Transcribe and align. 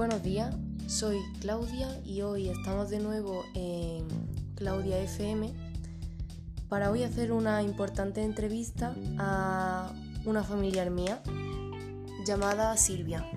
Buenos 0.00 0.22
días, 0.22 0.54
soy 0.86 1.18
Claudia 1.42 2.00
y 2.06 2.22
hoy 2.22 2.48
estamos 2.48 2.88
de 2.88 3.00
nuevo 3.00 3.44
en 3.52 4.08
Claudia 4.54 4.98
FM 4.98 5.52
para 6.70 6.90
hoy 6.90 7.02
hacer 7.02 7.32
una 7.32 7.62
importante 7.62 8.22
entrevista 8.22 8.94
a 9.18 9.92
una 10.24 10.42
familiar 10.42 10.88
mía 10.88 11.20
llamada 12.24 12.74
Silvia. 12.78 13.30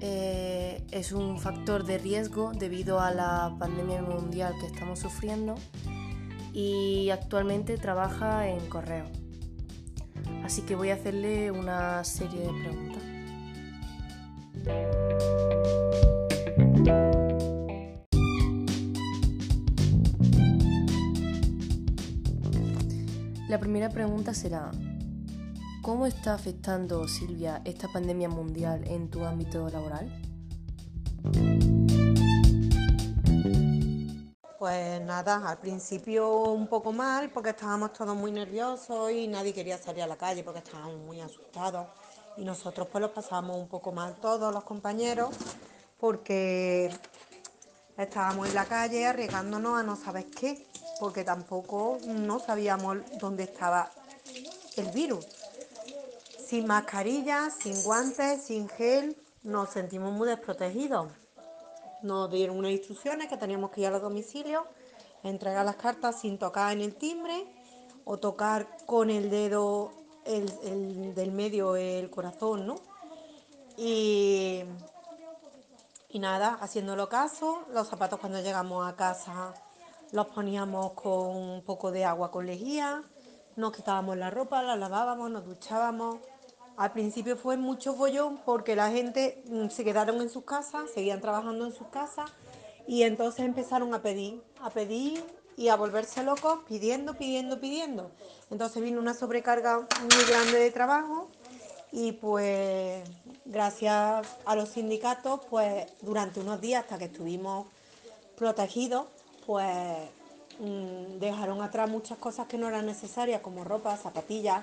Eh, 0.00 0.84
es 0.90 1.12
un 1.12 1.38
factor 1.38 1.84
de 1.84 1.98
riesgo 1.98 2.50
debido 2.52 2.98
a 2.98 3.12
la 3.12 3.54
pandemia 3.60 4.02
mundial 4.02 4.54
que 4.58 4.66
estamos 4.66 4.98
sufriendo 4.98 5.54
y 6.52 7.10
actualmente 7.10 7.78
trabaja 7.78 8.48
en 8.48 8.68
correo. 8.68 9.04
Así 10.42 10.62
que 10.62 10.74
voy 10.74 10.90
a 10.90 10.94
hacerle 10.94 11.52
una 11.52 12.02
serie 12.02 12.40
de 12.40 12.48
preguntas. 12.48 13.02
La 23.48 23.58
primera 23.58 23.88
pregunta 23.88 24.34
será, 24.34 24.70
¿cómo 25.80 26.04
está 26.04 26.34
afectando, 26.34 27.08
Silvia, 27.08 27.62
esta 27.64 27.88
pandemia 27.88 28.28
mundial 28.28 28.86
en 28.86 29.08
tu 29.08 29.24
ámbito 29.24 29.66
laboral? 29.70 30.12
Pues 34.58 35.00
nada, 35.00 35.48
al 35.48 35.56
principio 35.60 36.42
un 36.52 36.66
poco 36.66 36.92
mal 36.92 37.30
porque 37.30 37.50
estábamos 37.50 37.94
todos 37.94 38.14
muy 38.14 38.32
nerviosos 38.32 39.10
y 39.12 39.26
nadie 39.28 39.54
quería 39.54 39.78
salir 39.78 40.02
a 40.02 40.06
la 40.06 40.16
calle 40.16 40.44
porque 40.44 40.58
estábamos 40.58 40.98
muy 41.06 41.22
asustados. 41.22 41.86
Y 42.36 42.44
nosotros 42.44 42.86
pues 42.92 43.00
lo 43.00 43.14
pasamos 43.14 43.56
un 43.56 43.68
poco 43.68 43.92
mal 43.92 44.16
todos 44.16 44.52
los 44.52 44.64
compañeros 44.64 45.30
porque 45.98 46.90
estábamos 47.98 48.48
en 48.48 48.54
la 48.54 48.64
calle 48.64 49.06
arriesgándonos 49.06 49.78
a 49.78 49.82
no 49.82 49.96
saber 49.96 50.26
qué 50.30 50.66
porque 51.00 51.24
tampoco 51.24 51.98
no 52.06 52.38
sabíamos 52.38 52.98
dónde 53.20 53.44
estaba 53.44 53.90
el 54.76 54.90
virus. 54.90 55.26
Sin 56.46 56.66
mascarilla, 56.66 57.50
sin 57.50 57.82
guantes, 57.82 58.42
sin 58.44 58.68
gel, 58.68 59.16
nos 59.42 59.70
sentimos 59.70 60.12
muy 60.12 60.28
desprotegidos. 60.28 61.12
Nos 62.02 62.30
dieron 62.30 62.56
unas 62.56 62.72
instrucciones 62.72 63.28
que 63.28 63.36
teníamos 63.36 63.70
que 63.70 63.82
ir 63.82 63.88
a 63.88 63.90
los 63.90 64.02
domicilios, 64.02 64.64
entregar 65.22 65.64
las 65.64 65.76
cartas 65.76 66.20
sin 66.20 66.38
tocar 66.38 66.72
en 66.72 66.80
el 66.80 66.94
timbre 66.94 67.46
o 68.04 68.18
tocar 68.18 68.68
con 68.86 69.10
el 69.10 69.30
dedo 69.30 69.92
del 70.24 71.32
medio 71.32 71.76
el 71.76 72.10
corazón, 72.10 72.66
¿no? 72.66 72.76
Y, 73.76 74.64
y 76.10 76.18
nada, 76.18 76.56
haciéndolo 76.60 77.08
caso, 77.08 77.66
los 77.72 77.88
zapatos 77.88 78.18
cuando 78.18 78.40
llegamos 78.40 78.88
a 78.88 78.96
casa 78.96 79.54
los 80.12 80.26
poníamos 80.28 80.94
con 80.94 81.36
un 81.36 81.62
poco 81.62 81.90
de 81.90 82.04
agua 82.04 82.30
con 82.30 82.46
lejía, 82.46 83.02
nos 83.56 83.76
quitábamos 83.76 84.16
la 84.16 84.30
ropa, 84.30 84.62
la 84.62 84.76
lavábamos, 84.76 85.30
nos 85.30 85.44
duchábamos. 85.44 86.16
Al 86.78 86.92
principio 86.92 87.36
fue 87.36 87.56
mucho 87.56 87.94
follón 87.94 88.38
porque 88.44 88.74
la 88.74 88.90
gente 88.90 89.42
mm, 89.46 89.68
se 89.68 89.84
quedaron 89.84 90.22
en 90.22 90.30
sus 90.30 90.44
casas, 90.44 90.90
seguían 90.94 91.20
trabajando 91.20 91.66
en 91.66 91.72
sus 91.72 91.88
casas 91.88 92.30
y 92.86 93.02
entonces 93.02 93.44
empezaron 93.44 93.92
a 93.92 94.00
pedir, 94.00 94.42
a 94.62 94.70
pedir 94.70 95.22
y 95.56 95.68
a 95.68 95.76
volverse 95.76 96.22
locos 96.22 96.60
pidiendo, 96.66 97.14
pidiendo, 97.14 97.60
pidiendo. 97.60 98.12
Entonces 98.50 98.82
vino 98.82 99.00
una 99.00 99.12
sobrecarga 99.12 99.76
muy 99.78 100.24
grande 100.30 100.58
de 100.58 100.70
trabajo 100.70 101.28
y 101.92 102.12
pues 102.12 103.08
gracias 103.44 104.26
a 104.44 104.54
los 104.54 104.68
sindicatos 104.68 105.40
pues 105.48 105.86
durante 106.02 106.40
unos 106.40 106.60
días 106.60 106.82
hasta 106.82 106.98
que 106.98 107.06
estuvimos 107.06 107.66
protegidos 108.36 109.06
pues 109.46 110.10
mm, 110.60 111.18
dejaron 111.18 111.62
atrás 111.62 111.88
muchas 111.88 112.18
cosas 112.18 112.46
que 112.46 112.58
no 112.58 112.68
eran 112.68 112.84
necesarias, 112.84 113.40
como 113.40 113.64
ropa, 113.64 113.96
zapatillas. 113.96 114.62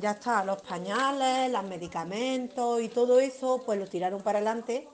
Ya 0.00 0.12
está, 0.12 0.44
los 0.44 0.62
pañales, 0.62 1.52
los 1.52 1.64
medicamentos 1.64 2.80
y 2.80 2.88
todo 2.88 3.20
eso, 3.20 3.60
pues 3.66 3.78
lo 3.78 3.86
tiraron 3.86 4.22
para 4.22 4.38
adelante 4.38 4.88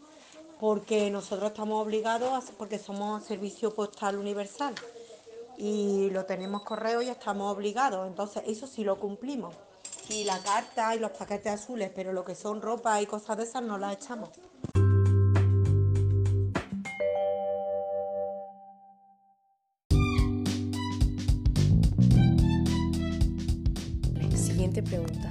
porque 0.59 1.11
nosotros 1.11 1.51
estamos 1.51 1.85
obligados, 1.85 2.47
porque 2.57 2.79
somos 2.79 3.25
servicio 3.25 3.75
postal 3.75 4.17
universal 4.17 4.75
y 5.59 6.11
lo 6.11 6.25
tenemos 6.25 6.63
correo 6.63 7.03
y 7.03 7.09
estamos 7.09 7.55
obligados. 7.55 8.07
Entonces, 8.07 8.43
eso 8.47 8.67
sí 8.67 8.85
lo 8.85 8.99
cumplimos. 8.99 9.55
Y 10.09 10.25
la 10.25 10.39
carta 10.39 10.95
y 10.95 10.99
los 10.99 11.11
paquetes 11.11 11.53
azules, 11.53 11.91
pero 11.95 12.13
lo 12.13 12.25
que 12.25 12.35
son 12.35 12.63
ropa 12.63 13.01
y 13.03 13.07
cosas 13.07 13.37
de 13.37 13.45
esas 13.45 13.63
no 13.63 13.77
las 13.77 13.95
echamos. 13.95 14.31
pregunta. 24.83 25.31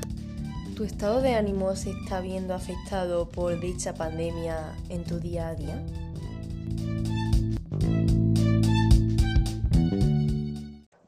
¿Tu 0.75 0.83
estado 0.83 1.21
de 1.21 1.35
ánimo 1.35 1.75
se 1.75 1.91
está 1.91 2.19
viendo 2.19 2.53
afectado 2.53 3.29
por 3.29 3.59
dicha 3.59 3.93
pandemia 3.93 4.75
en 4.89 5.03
tu 5.05 5.19
día 5.19 5.49
a 5.49 5.55
día? 5.55 5.85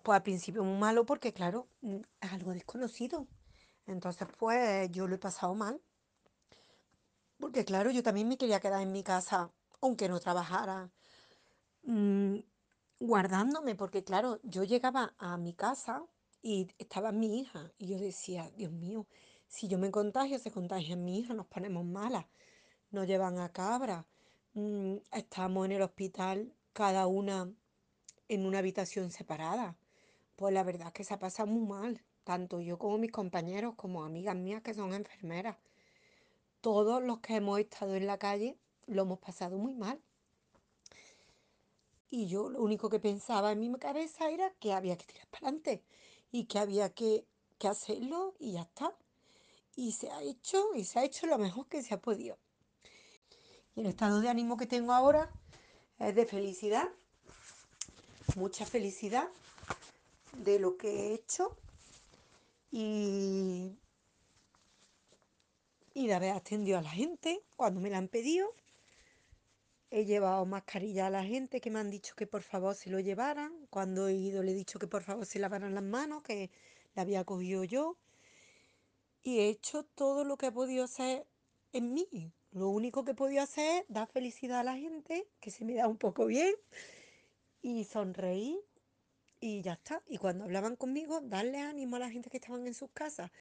Pues 0.04 0.16
al 0.16 0.24
principio 0.24 0.64
muy 0.64 0.78
malo 0.78 1.06
porque 1.06 1.34
claro, 1.34 1.68
mm, 1.82 1.98
es 2.22 2.32
algo 2.32 2.52
desconocido. 2.52 3.28
Entonces 3.88 4.28
pues 4.38 4.92
yo 4.92 5.08
lo 5.08 5.16
he 5.16 5.20
pasado 5.20 5.56
mal. 5.56 5.82
Porque 7.40 7.66
claro, 7.66 7.92
yo 7.92 8.04
también 8.04 8.28
me 8.28 8.38
quería 8.38 8.60
quedar 8.60 8.82
en 8.82 8.92
mi 8.92 9.04
casa, 9.04 9.52
aunque 9.82 10.10
no 10.10 10.20
trabajara, 10.20 10.92
mm, 11.84 12.38
guardándome, 13.00 13.76
porque 13.76 14.04
claro, 14.04 14.40
yo 14.44 14.64
llegaba 14.64 15.16
a 15.18 15.38
mi 15.38 15.54
casa 15.54 16.04
y 16.42 16.68
estaba 16.80 17.12
mi 17.12 17.40
hija. 17.40 17.72
Y 17.78 17.88
yo 17.90 18.00
decía, 18.00 18.52
Dios 18.56 18.72
mío, 18.72 19.08
si 19.48 19.68
yo 19.68 19.78
me 19.78 19.92
contagio, 19.92 20.40
se 20.40 20.52
contagia 20.52 20.96
mi 20.96 21.20
hija, 21.20 21.34
nos 21.34 21.48
ponemos 21.48 21.86
malas. 21.86 22.26
Nos 22.92 23.08
llevan 23.08 23.40
a 23.40 23.50
cabra. 23.52 24.08
Mm, 24.54 24.98
estamos 25.12 25.66
en 25.66 25.74
el 25.74 25.82
hospital, 25.84 26.54
cada 26.74 27.08
una 27.08 27.52
en 28.30 28.46
una 28.46 28.60
habitación 28.60 29.12
separada. 29.12 29.78
Pues 30.36 30.54
la 30.54 30.64
verdad 30.64 30.88
es 30.88 30.94
que 30.94 31.04
se 31.04 31.14
ha 31.14 31.20
pasado 31.20 31.48
muy 31.50 31.66
mal. 31.68 32.04
Tanto 32.28 32.60
yo 32.60 32.78
como 32.78 32.98
mis 32.98 33.14
compañeros, 33.14 33.76
como 33.76 34.04
amigas 34.04 34.36
mías 34.36 34.62
que 34.62 34.74
son 34.74 34.94
enfermeras. 34.94 35.56
Todos 36.60 37.02
los 37.02 37.20
que 37.20 37.38
hemos 37.38 37.58
estado 37.58 37.96
en 37.96 38.06
la 38.06 38.18
calle 38.18 38.58
lo 38.86 39.04
hemos 39.04 39.20
pasado 39.20 39.58
muy 39.58 39.74
mal. 39.74 39.98
Y 42.10 42.28
yo 42.28 42.50
lo 42.50 42.62
único 42.62 42.90
que 42.90 43.00
pensaba 43.00 43.54
en 43.54 43.62
mi 43.62 43.74
cabeza 43.80 44.30
era 44.30 44.52
que 44.60 44.74
había 44.74 44.98
que 44.98 45.06
tirar 45.06 45.26
para 45.28 45.48
adelante 45.48 45.82
y 46.30 46.48
que 46.48 46.60
había 46.60 46.90
que, 46.90 47.24
hacerlo 47.64 48.36
y 48.40 48.52
ya 48.52 48.64
está. 48.64 48.94
Y 49.78 49.94
se 49.94 50.12
ha 50.12 50.22
hecho 50.22 50.76
y 50.76 50.84
se 50.84 51.00
ha 51.00 51.06
hecho 51.06 51.28
lo 51.28 51.38
mejor 51.38 51.68
que 51.68 51.82
se 51.82 51.94
ha 51.94 52.02
podido. 52.02 52.38
Y 53.74 53.80
el 53.80 53.86
estado 53.86 54.20
de 54.20 54.28
ánimo 54.28 54.58
que 54.58 54.68
tengo 54.68 54.92
ahora 54.92 55.32
es 55.98 56.14
de 56.14 56.26
felicidad, 56.26 56.90
mucha 58.36 58.66
felicidad 58.66 59.30
de 60.34 60.60
lo 60.60 60.76
que 60.76 60.90
he 60.90 61.14
hecho 61.14 61.56
y, 62.72 63.78
y 65.94 66.08
de 66.08 66.14
haber 66.14 66.32
atendido 66.32 66.78
a 66.78 66.82
la 66.82 66.90
gente 66.90 67.42
cuando 67.56 67.80
me 67.80 67.90
la 67.90 67.98
han 67.98 68.08
pedido 68.08 68.54
He 69.90 70.04
llevado 70.04 70.46
mascarilla 70.46 71.08
a 71.08 71.10
la 71.10 71.24
gente 71.24 71.62
que 71.62 71.72
me 71.72 71.80
han 71.80 71.90
dicho 71.90 72.14
que 72.16 72.28
por 72.28 72.44
favor 72.44 72.76
se 72.76 72.90
lo 72.90 73.00
llevaran. 73.00 73.54
Cuando 73.70 74.08
he 74.10 74.16
ido 74.16 74.44
le 74.44 74.52
he 74.52 74.56
dicho 74.56 74.80
que 74.80 74.88
por 74.88 75.04
favor 75.04 75.26
se 75.26 75.40
lavaran 75.40 75.74
las 75.76 75.84
manos, 75.84 76.24
que 76.24 76.52
la 76.94 77.04
había 77.04 77.24
cogido 77.24 77.64
yo. 77.64 77.98
Y 79.24 79.40
he 79.40 79.50
hecho 79.50 79.84
todo 79.84 80.26
lo 80.26 80.38
que 80.38 80.48
he 80.48 80.52
podido 80.52 80.84
hacer 80.84 81.26
en 81.72 81.94
mí. 81.94 82.34
Lo 82.52 82.70
único 82.70 83.06
que 83.06 83.12
he 83.12 83.16
podido 83.16 83.42
hacer 83.42 83.84
es 83.84 83.86
dar 83.88 84.10
felicidad 84.10 84.60
a 84.60 84.64
la 84.64 84.76
gente, 84.76 85.26
que 85.40 85.52
se 85.52 85.64
me 85.64 85.76
da 85.76 85.88
un 85.88 85.98
poco 85.98 86.26
bien, 86.26 86.54
y 87.62 87.86
sonreír 87.86 88.60
y 89.40 89.62
ya 89.62 89.74
está. 89.74 90.02
Y 90.08 90.18
cuando 90.18 90.44
hablaban 90.44 90.76
conmigo, 90.76 91.22
darle 91.22 91.60
ánimo 91.60 91.96
a 91.96 92.00
la 92.00 92.10
gente 92.10 92.30
que 92.30 92.38
estaban 92.38 92.66
en 92.68 92.74
sus 92.74 92.90
casas. 92.92 93.32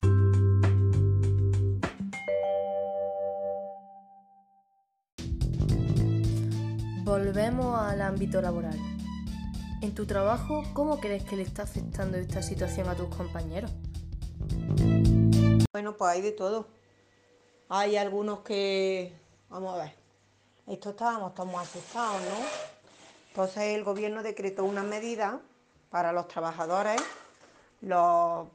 Volvemos 7.04 7.78
al 7.80 8.02
ámbito 8.02 8.42
laboral. 8.42 8.78
En 9.80 9.94
tu 9.94 10.06
trabajo, 10.06 10.64
¿cómo 10.72 10.98
crees 10.98 11.22
que 11.24 11.36
le 11.36 11.42
está 11.42 11.62
afectando 11.62 12.16
esta 12.16 12.42
situación 12.42 12.88
a 12.88 12.94
tus 12.94 13.14
compañeros? 13.14 13.70
Bueno, 15.72 15.96
pues 15.96 16.12
hay 16.12 16.22
de 16.22 16.32
todo. 16.32 16.66
Hay 17.68 17.96
algunos 17.96 18.40
que, 18.40 19.12
vamos 19.48 19.74
a 19.74 19.84
ver, 19.84 19.94
esto 20.66 20.90
estábamos 20.90 21.34
todos 21.34 21.54
asustados, 21.54 22.20
¿no? 22.22 22.46
Entonces 23.28 23.62
el 23.74 23.84
gobierno 23.84 24.22
decretó 24.22 24.64
una 24.64 24.82
medida 24.82 25.40
para 25.96 26.12
los 26.12 26.28
trabajadores, 26.28 27.00
los, 27.80 28.48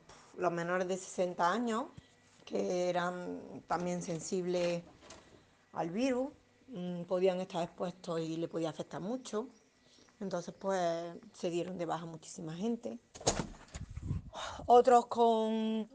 menores 0.52 0.88
de 0.88 0.96
60 0.96 1.52
años, 1.52 1.86
que 2.46 2.88
eran 2.88 3.64
también 3.66 4.04
sensibles 4.04 4.84
al 5.74 5.90
virus, 5.90 6.30
mm, 6.68 7.06
podían 7.06 7.42
estar 7.42 7.64
expuestos 7.64 8.20
y 8.22 8.38
le 8.38 8.48
podía 8.48 8.70
afectar 8.70 9.02
mucho. 9.02 9.48
Entonces, 10.20 10.54
pues 10.54 11.16
se 11.34 11.50
dieron 11.50 11.80
de 11.80 11.88
baja 11.88 12.06
muchísima 12.06 12.54
gente. 12.54 13.00
Otros 14.68 15.08
con, 15.08 15.90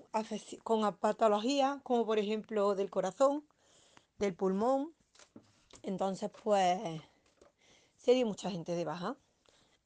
con 0.64 0.96
patologías, 0.96 1.78
como 1.84 2.04
por 2.04 2.18
ejemplo 2.18 2.74
del 2.74 2.90
corazón, 2.90 3.44
del 4.18 4.34
pulmón. 4.34 4.92
Entonces, 5.84 6.28
pues 6.42 6.80
se 7.98 8.14
dio 8.14 8.26
mucha 8.26 8.50
gente 8.50 8.72
de 8.72 8.84
baja. 8.84 9.16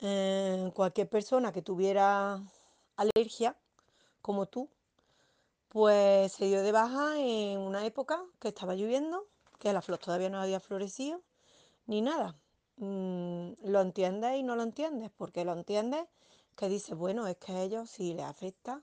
Eh, 0.01 0.71
cualquier 0.75 1.09
persona 1.09 1.53
que 1.53 1.63
tuviera 1.63 2.43
alergia, 2.97 3.57
como 4.23 4.47
tú, 4.47 4.71
pues 5.69 6.33
se 6.33 6.47
dio 6.47 6.63
de 6.63 6.73
baja 6.73 7.19
en 7.19 7.59
una 7.61 7.85
época 7.87 8.25
que 8.41 8.49
estaba 8.49 8.75
lloviendo, 8.75 9.27
que 9.59 9.73
la 9.73 9.83
flor 9.83 9.99
todavía 9.99 10.31
no 10.31 10.41
había 10.41 10.61
florecido, 10.61 11.23
ni 11.87 12.03
nada. 12.03 12.37
Mm, 12.77 13.53
lo 13.65 13.81
entiendes 13.83 14.37
y 14.39 14.43
no 14.43 14.57
lo 14.57 14.63
entiendes, 14.65 15.11
porque 15.17 15.45
lo 15.45 15.53
entiendes 15.53 16.07
que 16.57 16.69
dices, 16.69 16.97
bueno, 16.97 17.27
es 17.27 17.37
que 17.37 17.53
a 17.53 17.63
ellos 17.63 17.91
si 17.91 18.15
les 18.15 18.25
afecta, 18.25 18.83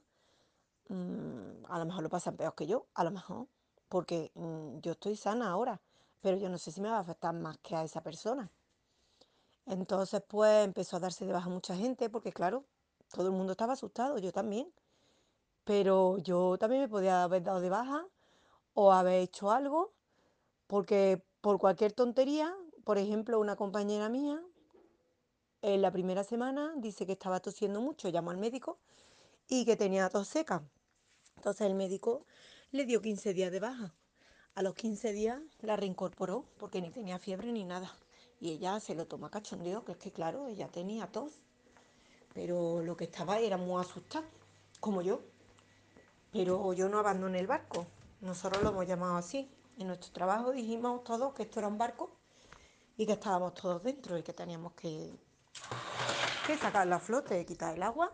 mm, 0.90 1.66
a 1.69 1.80
lo 1.80 1.86
mejor 1.86 2.04
lo 2.04 2.10
pasan 2.10 2.38
peor 2.38 2.56
que 2.56 2.68
yo, 2.68 2.88
a 2.96 3.04
lo 3.04 3.12
mejor, 3.12 3.48
porque 3.90 4.31
mm, 4.36 4.80
yo 4.81 4.94
estoy 4.94 5.16
sana 5.16 5.50
ahora, 5.52 5.81
pero 6.22 6.38
yo 6.38 6.50
no 6.50 6.58
sé 6.58 6.72
si 6.72 6.81
me 6.81 6.90
va 6.90 6.98
a 6.98 7.02
afectar 7.02 7.34
más 7.34 7.58
que 7.60 7.75
a 7.75 7.84
esa 7.84 8.02
persona. 8.02 8.50
Entonces, 9.68 10.22
pues 10.28 10.66
empezó 10.66 10.98
a 10.98 11.00
darse 11.02 11.25
de 11.25 11.34
baja 11.34 11.50
mucha 11.50 11.75
gente, 11.75 12.10
porque 12.10 12.31
claro, 12.31 12.64
todo 13.12 13.28
el 13.28 13.34
mundo 13.34 13.52
estaba 13.52 13.74
asustado, 13.74 14.18
yo 14.18 14.31
también. 14.31 14.72
Pero 15.66 16.18
yo 16.19 16.58
también 16.58 16.81
me 16.81 16.88
podía 16.88 17.24
haber 17.24 17.44
dado 17.44 17.60
de 17.60 17.69
baja 17.69 18.08
o 18.74 18.94
haber 18.94 19.22
hecho 19.22 19.52
algo, 19.52 19.94
porque 20.68 21.22
por 21.42 21.60
cualquier 21.60 21.92
tontería, 21.92 22.56
por 22.86 22.98
ejemplo, 22.98 23.40
una 23.40 23.58
compañera 23.58 24.08
mía, 24.10 24.42
en 25.62 25.81
la 25.81 25.92
primera 25.92 26.24
semana 26.24 26.74
dice 26.78 27.06
que 27.06 27.14
estaba 27.14 27.40
tosiendo 27.42 27.81
mucho, 27.81 28.10
llamó 28.10 28.31
al 28.31 28.38
médico 28.38 28.80
y 29.50 29.66
que 29.66 29.75
tenía 29.75 30.10
tos 30.10 30.28
seca. 30.28 30.64
Entonces 31.36 31.68
el 31.68 31.75
médico 31.75 32.25
le 32.72 32.86
dio 32.86 33.02
15 33.02 33.34
días 33.34 33.52
de 33.52 33.60
baja. 33.60 33.94
A 34.56 34.62
los 34.62 34.75
15 34.75 35.12
días 35.14 35.42
la 35.60 35.75
reincorporó 35.75 36.46
porque 36.58 36.81
ni 36.81 36.90
tenía 36.90 37.19
fiebre 37.19 37.52
ni 37.52 37.66
nada. 37.66 37.92
Y 38.39 38.51
ella 38.51 38.80
se 38.80 38.95
lo 38.95 39.07
toma 39.07 39.31
cachondeo, 39.31 39.84
que 39.84 39.94
es 39.94 39.98
que 39.98 40.12
claro, 40.12 40.48
ella 40.48 40.68
tenía 40.68 41.12
tos. 41.12 41.31
Pero 42.34 42.84
lo 42.84 42.95
que 42.95 43.06
estaba 43.06 43.39
era 43.39 43.57
muy 43.57 43.81
asustada, 43.81 44.28
como 44.80 45.01
yo. 45.01 45.22
Pero 46.31 46.74
yo 46.74 46.88
no 46.89 47.00
abandoné 47.00 47.39
el 47.39 47.48
barco. 47.48 47.88
Nosotros 48.22 48.62
lo 48.62 48.69
hemos 48.69 48.88
llamado 48.88 49.18
así. 49.18 49.50
En 49.80 49.88
nuestro 49.88 50.12
trabajo 50.12 50.51
dijimos 50.51 51.04
todos 51.04 51.34
que 51.34 51.44
esto 51.44 51.60
era 51.60 51.68
un 51.68 51.78
barco 51.78 52.12
y 52.95 53.06
que 53.06 53.13
estábamos 53.13 53.54
todos 53.54 53.84
dentro 53.84 54.18
y 54.18 54.24
que 54.24 54.34
teníamos 54.34 54.74
que, 54.74 55.13
que 56.45 56.57
sacar 56.57 56.88
la 56.88 57.00
flote, 57.00 57.45
quitar 57.45 57.75
el 57.75 57.83
agua 57.83 58.12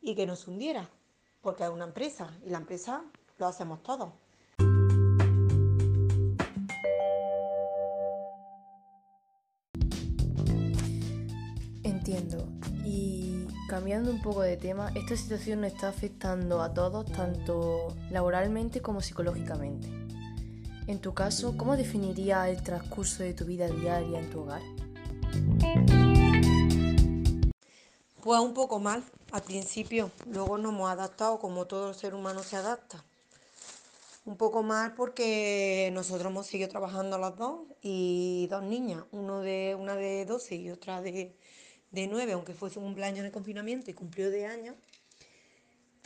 y 0.00 0.14
que 0.14 0.26
nos 0.26 0.46
hundiera. 0.46 0.88
Porque 1.40 1.64
es 1.64 1.70
una 1.70 1.84
empresa 1.84 2.32
y 2.44 2.50
la 2.50 2.58
empresa 2.58 3.04
lo 3.38 3.46
hacemos 3.46 3.82
todos. 3.82 4.10
Cambiando 13.66 14.10
un 14.10 14.22
poco 14.22 14.42
de 14.42 14.56
tema, 14.56 14.92
esta 14.94 15.16
situación 15.16 15.60
nos 15.60 15.72
está 15.72 15.88
afectando 15.88 16.62
a 16.62 16.72
todos, 16.72 17.10
tanto 17.10 17.94
laboralmente 18.10 18.80
como 18.80 19.00
psicológicamente. 19.00 19.88
En 20.86 21.00
tu 21.00 21.14
caso, 21.14 21.56
¿cómo 21.56 21.76
definiría 21.76 22.48
el 22.48 22.62
transcurso 22.62 23.24
de 23.24 23.34
tu 23.34 23.44
vida 23.44 23.66
diaria 23.66 24.20
en 24.20 24.30
tu 24.30 24.40
hogar? 24.40 24.62
Pues 28.22 28.40
un 28.40 28.54
poco 28.54 28.78
mal 28.78 29.02
al 29.32 29.42
principio, 29.42 30.10
luego 30.26 30.58
nos 30.58 30.72
hemos 30.72 30.90
adaptado 30.90 31.38
como 31.38 31.66
todo 31.66 31.92
ser 31.92 32.14
humano 32.14 32.42
se 32.42 32.56
adapta. 32.56 33.04
Un 34.24 34.36
poco 34.36 34.62
mal 34.62 34.94
porque 34.94 35.90
nosotros 35.92 36.30
hemos 36.30 36.46
seguido 36.46 36.68
trabajando 36.68 37.18
las 37.18 37.36
dos 37.36 37.60
y 37.82 38.46
dos 38.50 38.62
niñas, 38.62 39.04
uno 39.12 39.40
de, 39.40 39.76
una 39.78 39.94
de 39.94 40.24
12 40.24 40.56
y 40.56 40.70
otra 40.70 41.00
de, 41.00 41.36
de 41.96 42.06
9, 42.06 42.32
aunque 42.32 42.54
fue 42.54 42.70
su 42.70 42.80
cumpleaños 42.80 43.20
en 43.20 43.26
el 43.26 43.32
confinamiento 43.32 43.90
y 43.90 43.94
cumplió 43.94 44.30
de 44.30 44.46
años, 44.46 44.76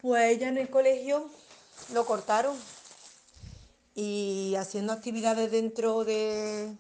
pues 0.01 0.37
ella 0.37 0.49
en 0.49 0.57
el 0.57 0.71
colegio 0.71 1.29
lo 1.93 2.07
cortaron. 2.07 2.57
Y 3.95 4.55
haciendo 4.57 4.93
actividades 4.93 5.51
dentro 5.51 6.05
de, 6.05 6.73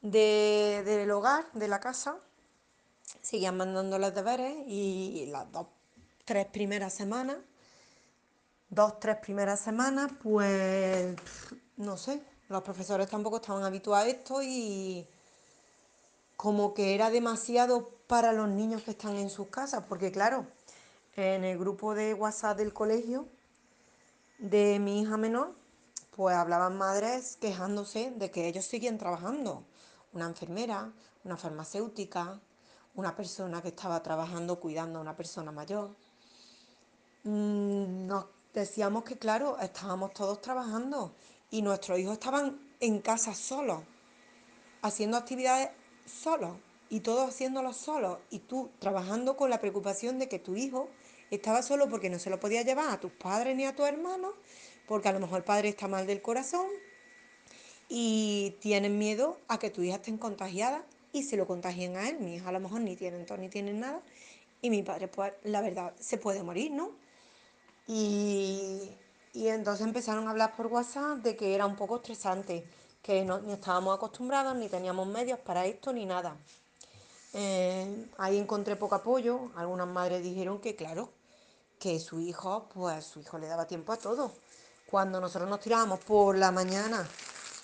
de, 0.00 0.82
del 0.84 1.10
hogar, 1.10 1.50
de 1.52 1.68
la 1.68 1.80
casa, 1.80 2.16
seguían 3.20 3.56
mandando 3.56 3.98
los 3.98 4.14
deberes 4.14 4.54
y 4.66 5.26
las 5.30 5.50
dos, 5.50 5.66
tres 6.24 6.46
primeras 6.46 6.94
semanas, 6.94 7.36
dos, 8.70 9.00
tres 9.00 9.16
primeras 9.16 9.60
semanas, 9.60 10.12
pues 10.22 11.16
no 11.76 11.96
sé, 11.96 12.22
los 12.48 12.62
profesores 12.62 13.08
tampoco 13.08 13.36
estaban 13.36 13.64
habituados 13.64 14.06
a 14.06 14.10
esto 14.10 14.42
y 14.42 15.06
como 16.40 16.72
que 16.72 16.94
era 16.94 17.10
demasiado 17.10 17.90
para 18.06 18.32
los 18.32 18.48
niños 18.48 18.80
que 18.82 18.92
están 18.92 19.14
en 19.16 19.28
sus 19.28 19.48
casas, 19.48 19.84
porque 19.86 20.10
claro, 20.10 20.46
en 21.14 21.44
el 21.44 21.58
grupo 21.58 21.94
de 21.94 22.14
WhatsApp 22.14 22.56
del 22.56 22.72
colegio 22.72 23.28
de 24.38 24.78
mi 24.78 25.02
hija 25.02 25.18
menor, 25.18 25.54
pues 26.16 26.34
hablaban 26.34 26.78
madres 26.78 27.36
quejándose 27.42 28.12
de 28.12 28.30
que 28.30 28.48
ellos 28.48 28.64
siguen 28.64 28.96
trabajando. 28.96 29.64
Una 30.14 30.28
enfermera, 30.28 30.90
una 31.24 31.36
farmacéutica, 31.36 32.40
una 32.94 33.14
persona 33.14 33.60
que 33.60 33.68
estaba 33.68 34.02
trabajando 34.02 34.58
cuidando 34.60 34.98
a 34.98 35.02
una 35.02 35.14
persona 35.14 35.52
mayor. 35.52 35.90
Mm, 37.24 38.06
nos 38.06 38.24
decíamos 38.54 39.04
que, 39.04 39.18
claro, 39.18 39.58
estábamos 39.58 40.14
todos 40.14 40.40
trabajando 40.40 41.14
y 41.50 41.60
nuestros 41.60 41.98
hijos 41.98 42.14
estaban 42.14 42.58
en 42.80 43.02
casa 43.02 43.34
solos, 43.34 43.82
haciendo 44.80 45.18
actividades 45.18 45.68
solos 46.06 46.56
y 46.88 47.00
todos 47.00 47.28
haciéndolo 47.28 47.72
solos 47.72 48.18
y 48.30 48.40
tú 48.40 48.70
trabajando 48.78 49.36
con 49.36 49.48
la 49.50 49.60
preocupación 49.60 50.18
de 50.18 50.28
que 50.28 50.38
tu 50.38 50.56
hijo 50.56 50.88
estaba 51.30 51.62
solo 51.62 51.88
porque 51.88 52.10
no 52.10 52.18
se 52.18 52.30
lo 52.30 52.40
podía 52.40 52.62
llevar 52.62 52.90
a 52.90 53.00
tus 53.00 53.12
padres 53.12 53.56
ni 53.56 53.64
a 53.64 53.74
tu 53.74 53.84
hermano, 53.84 54.32
porque 54.88 55.08
a 55.08 55.12
lo 55.12 55.20
mejor 55.20 55.38
el 55.38 55.44
padre 55.44 55.68
está 55.68 55.86
mal 55.86 56.06
del 56.06 56.20
corazón 56.20 56.66
y 57.88 58.56
tienen 58.60 58.98
miedo 58.98 59.38
a 59.48 59.58
que 59.58 59.70
tu 59.70 59.82
hija 59.82 59.96
esté 59.96 60.16
contagiada 60.18 60.84
y 61.12 61.22
se 61.22 61.36
lo 61.36 61.46
contagien 61.46 61.96
a 61.96 62.08
él. 62.08 62.18
Mi 62.18 62.36
hija 62.36 62.48
a 62.48 62.52
lo 62.52 62.60
mejor 62.60 62.80
ni 62.80 62.96
tienen 62.96 63.26
tos 63.26 63.38
ni 63.38 63.48
tienen 63.48 63.80
nada 63.80 64.02
y 64.62 64.70
mi 64.70 64.82
padre, 64.82 65.08
pues 65.08 65.32
la 65.44 65.60
verdad, 65.60 65.94
se 65.98 66.18
puede 66.18 66.42
morir, 66.42 66.72
¿no? 66.72 66.90
Y, 67.86 68.90
y 69.32 69.48
entonces 69.48 69.86
empezaron 69.86 70.26
a 70.26 70.30
hablar 70.30 70.54
por 70.56 70.66
WhatsApp 70.66 71.18
de 71.18 71.36
que 71.36 71.54
era 71.54 71.66
un 71.66 71.76
poco 71.76 71.96
estresante 71.96 72.64
que 73.02 73.24
no 73.24 73.40
ni 73.40 73.52
estábamos 73.52 73.96
acostumbrados, 73.96 74.56
ni 74.56 74.68
teníamos 74.68 75.06
medios 75.06 75.38
para 75.38 75.66
esto, 75.66 75.92
ni 75.92 76.06
nada. 76.06 76.36
Eh, 77.32 78.10
ahí 78.18 78.38
encontré 78.38 78.76
poco 78.76 78.94
apoyo. 78.96 79.50
Algunas 79.56 79.88
madres 79.88 80.22
dijeron 80.22 80.60
que, 80.60 80.76
claro, 80.76 81.10
que 81.78 81.98
su 82.00 82.20
hijo, 82.20 82.68
pues 82.74 83.04
su 83.04 83.20
hijo 83.20 83.38
le 83.38 83.46
daba 83.46 83.66
tiempo 83.66 83.92
a 83.92 83.96
todo. 83.96 84.32
Cuando 84.90 85.20
nosotros 85.20 85.48
nos 85.48 85.60
tirábamos 85.60 86.00
por 86.00 86.36
la 86.36 86.50
mañana 86.50 87.06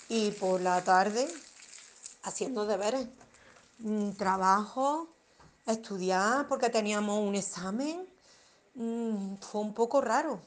y 0.09 0.31
por 0.31 0.61
la 0.61 0.83
tarde 0.83 1.27
haciendo 2.23 2.65
deberes, 2.65 3.07
mm, 3.79 4.11
trabajo, 4.11 5.07
estudiar 5.65 6.47
porque 6.47 6.69
teníamos 6.69 7.19
un 7.19 7.35
examen, 7.35 8.07
mm, 8.75 9.35
fue 9.37 9.61
un 9.61 9.73
poco 9.73 10.01
raro. 10.01 10.39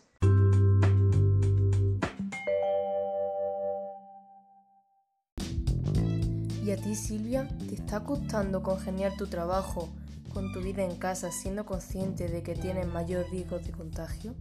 ¿Y 6.63 6.73
a 6.73 6.77
ti, 6.77 6.95
Silvia, 6.95 7.49
te 7.69 7.75
está 7.75 8.05
costando 8.05 8.63
congeniar 8.63 9.17
tu 9.17 9.27
trabajo 9.27 9.89
con 10.35 10.53
tu 10.53 10.61
vida 10.61 10.85
en 10.85 10.97
casa 10.97 11.33
siendo 11.33 11.65
consciente 11.65 12.29
de 12.29 12.43
que 12.43 12.55
tienes 12.55 12.87
mayor 12.87 13.27
riesgo 13.31 13.59
de 13.59 13.73
contagio? 13.73 14.35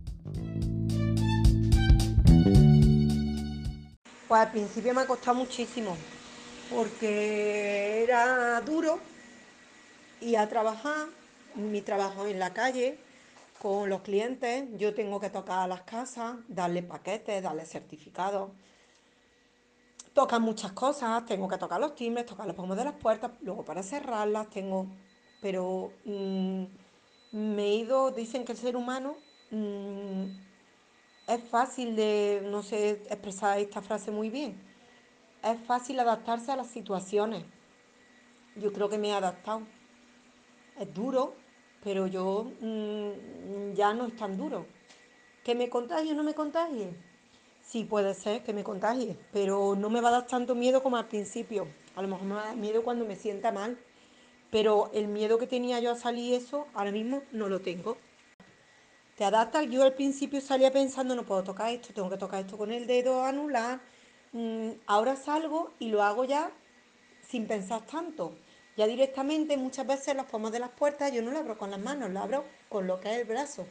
Pues 4.27 4.41
al 4.41 4.51
principio 4.51 4.93
me 4.93 5.01
ha 5.01 5.07
costado 5.07 5.37
muchísimo, 5.37 5.95
porque 6.69 8.03
era 8.03 8.59
duro 8.61 8.99
ir 10.19 10.37
a 10.37 10.49
trabajar, 10.49 11.07
mi 11.55 11.81
trabajo 11.81 12.27
en 12.27 12.37
la 12.37 12.53
calle, 12.53 12.99
con 13.61 13.89
los 13.89 14.01
clientes, 14.01 14.65
yo 14.77 14.93
tengo 14.93 15.21
que 15.21 15.29
tocar 15.29 15.59
a 15.59 15.67
las 15.67 15.81
casas, 15.83 16.35
darle 16.49 16.83
paquetes, 16.83 17.41
darle 17.41 17.65
certificados 17.65 18.51
tocan 20.13 20.41
muchas 20.41 20.71
cosas, 20.73 21.25
tengo 21.25 21.47
que 21.47 21.57
tocar 21.57 21.79
los 21.79 21.95
timbres, 21.95 22.25
tocar 22.25 22.47
los 22.47 22.55
pomos 22.55 22.77
de 22.77 22.83
las 22.83 22.93
puertas, 22.93 23.31
luego 23.41 23.63
para 23.63 23.83
cerrarlas 23.83 24.49
tengo... 24.49 24.87
Pero 25.41 25.93
mm, 26.03 26.63
me 27.31 27.63
he 27.63 27.75
ido, 27.75 28.11
dicen 28.11 28.43
que 28.43 28.51
el 28.51 28.57
ser 28.57 28.75
humano 28.75 29.15
mm, 29.51 30.23
es 31.27 31.43
fácil 31.49 31.95
de, 31.95 32.41
no 32.45 32.61
sé 32.63 33.03
expresar 33.09 33.59
esta 33.59 33.81
frase 33.81 34.11
muy 34.11 34.29
bien, 34.29 34.61
es 35.43 35.59
fácil 35.61 35.99
adaptarse 35.99 36.51
a 36.51 36.55
las 36.55 36.67
situaciones. 36.67 37.45
Yo 38.55 38.73
creo 38.73 38.89
que 38.89 38.97
me 38.97 39.09
he 39.09 39.13
adaptado. 39.13 39.61
Es 40.77 40.93
duro, 40.93 41.35
pero 41.83 42.07
yo 42.07 42.51
mm, 42.59 43.73
ya 43.73 43.93
no 43.93 44.07
es 44.07 44.15
tan 44.15 44.37
duro. 44.37 44.65
¿Que 45.43 45.55
me 45.55 45.69
contagie 45.69 46.11
o 46.11 46.15
no 46.15 46.23
me 46.23 46.33
contagie? 46.33 46.93
Sí, 47.69 47.83
puede 47.83 48.15
ser 48.15 48.41
que 48.41 48.51
me 48.51 48.63
contagie, 48.63 49.15
pero 49.31 49.75
no 49.75 49.91
me 49.91 50.01
va 50.01 50.09
a 50.09 50.13
dar 50.13 50.25
tanto 50.25 50.55
miedo 50.55 50.81
como 50.81 50.97
al 50.97 51.07
principio. 51.07 51.67
A 51.95 52.01
lo 52.01 52.07
mejor 52.07 52.25
me 52.25 52.33
va 52.33 52.41
a 52.41 52.45
dar 52.47 52.55
miedo 52.55 52.83
cuando 52.83 53.05
me 53.05 53.15
sienta 53.15 53.51
mal, 53.51 53.77
pero 54.49 54.89
el 54.91 55.07
miedo 55.07 55.37
que 55.37 55.45
tenía 55.45 55.79
yo 55.79 55.91
a 55.91 55.95
salir 55.95 56.33
eso, 56.33 56.65
ahora 56.73 56.91
mismo 56.91 57.21
no 57.31 57.47
lo 57.47 57.61
tengo. 57.61 57.97
Te 59.15 59.23
adaptas, 59.23 59.69
yo 59.69 59.83
al 59.83 59.93
principio 59.93 60.41
salía 60.41 60.71
pensando, 60.71 61.13
no 61.13 61.27
puedo 61.27 61.43
tocar 61.43 61.71
esto, 61.71 61.93
tengo 61.93 62.09
que 62.09 62.17
tocar 62.17 62.39
esto 62.43 62.57
con 62.57 62.71
el 62.71 62.87
dedo 62.87 63.23
anular. 63.23 63.79
Mm, 64.31 64.71
ahora 64.87 65.15
salgo 65.15 65.71
y 65.77 65.89
lo 65.89 66.01
hago 66.01 66.25
ya 66.25 66.49
sin 67.27 67.45
pensar 67.45 67.85
tanto. 67.85 68.33
Ya 68.77 68.87
directamente 68.87 69.55
muchas 69.57 69.85
veces 69.85 70.15
las 70.15 70.25
palmas 70.25 70.51
de 70.51 70.57
las 70.57 70.71
puertas 70.71 71.11
yo 71.11 71.21
no 71.21 71.29
lo 71.29 71.37
abro 71.37 71.55
con 71.55 71.69
las 71.69 71.79
manos, 71.79 72.09
lo 72.09 72.19
abro 72.19 72.45
con 72.67 72.87
lo 72.87 72.99
que 72.99 73.11
es 73.11 73.19
el 73.19 73.27
brazo. 73.27 73.67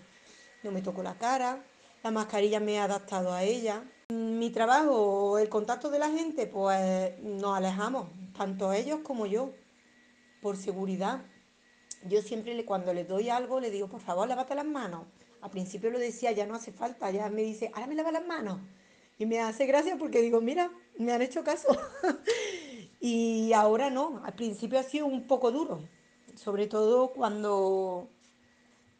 No 0.62 0.70
me 0.70 0.82
toco 0.82 1.02
la 1.02 1.18
cara, 1.18 1.64
la 2.02 2.10
mascarilla 2.10 2.60
me 2.60 2.74
he 2.74 2.78
adaptado 2.78 3.32
a 3.32 3.42
ella. 3.42 3.84
Mi 4.10 4.50
trabajo, 4.50 5.38
el 5.38 5.48
contacto 5.48 5.90
de 5.90 5.98
la 5.98 6.10
gente, 6.10 6.46
pues 6.46 7.18
nos 7.20 7.56
alejamos, 7.56 8.08
tanto 8.36 8.72
ellos 8.72 9.00
como 9.02 9.26
yo, 9.26 9.52
por 10.40 10.56
seguridad. 10.56 11.22
Yo 12.08 12.22
siempre 12.22 12.64
cuando 12.64 12.94
les 12.94 13.08
doy 13.08 13.28
algo 13.28 13.60
le 13.60 13.70
digo, 13.70 13.88
por 13.88 14.00
favor, 14.00 14.28
lávate 14.28 14.54
las 14.54 14.64
manos. 14.64 15.06
Al 15.40 15.50
principio 15.50 15.90
lo 15.90 15.98
decía, 15.98 16.32
ya 16.32 16.46
no 16.46 16.54
hace 16.54 16.72
falta, 16.72 17.10
ya 17.10 17.28
me 17.28 17.42
dice, 17.42 17.70
ahora 17.74 17.86
me 17.86 17.94
lava 17.94 18.12
las 18.12 18.26
manos. 18.26 18.60
Y 19.18 19.26
me 19.26 19.40
hace 19.40 19.66
gracia 19.66 19.96
porque 19.98 20.22
digo, 20.22 20.40
mira, 20.40 20.70
me 20.96 21.12
han 21.12 21.22
hecho 21.22 21.42
caso. 21.42 21.68
y 23.00 23.52
ahora 23.52 23.90
no, 23.90 24.22
al 24.24 24.34
principio 24.34 24.78
ha 24.78 24.84
sido 24.84 25.06
un 25.06 25.26
poco 25.26 25.50
duro, 25.50 25.80
sobre 26.36 26.66
todo 26.66 27.12
cuando 27.12 28.08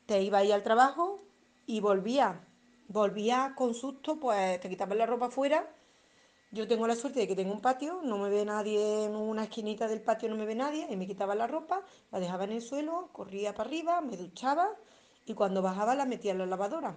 te 0.07 0.23
iba 0.23 0.39
a 0.39 0.45
ir 0.45 0.53
al 0.53 0.63
trabajo 0.63 1.21
y 1.67 1.81
volvía. 1.81 2.45
Volvía 2.89 3.53
con 3.55 3.75
susto, 3.75 4.19
pues 4.19 4.59
te 4.61 4.71
quitabas 4.71 4.97
la 4.97 5.05
ropa 5.05 5.27
afuera. 5.27 5.69
Yo 6.51 6.67
tengo 6.67 6.87
la 6.87 6.97
suerte 6.97 7.21
de 7.21 7.29
que 7.29 7.37
tengo 7.37 7.53
un 7.53 7.61
patio, 7.61 8.01
no 8.03 8.17
me 8.17 8.31
ve 8.31 8.47
nadie 8.47 9.05
en 9.05 9.15
una 9.15 9.45
esquinita 9.45 9.87
del 9.87 10.01
patio, 10.01 10.31
no 10.31 10.37
me 10.37 10.47
ve 10.47 10.55
nadie, 10.55 10.87
y 10.89 10.97
me 10.97 11.07
quitaba 11.07 11.35
la 11.35 11.47
ropa, 11.47 11.83
la 12.11 12.19
dejaba 12.19 12.45
en 12.45 12.53
el 12.53 12.63
suelo, 12.63 13.11
corría 13.13 13.55
para 13.55 13.69
arriba, 13.69 14.01
me 14.01 14.17
duchaba 14.17 14.71
y 15.27 15.35
cuando 15.35 15.61
bajaba 15.61 15.95
la 15.95 16.07
metía 16.07 16.33
en 16.33 16.39
la 16.39 16.47
lavadora. 16.47 16.97